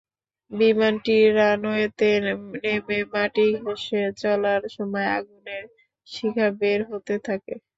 [0.51, 5.63] বিমানটি রানওয়েতে নেমে মাটি ঘেঁষে চলার সময় আগুনের
[6.07, 7.53] শিখা বের হতে থাকে।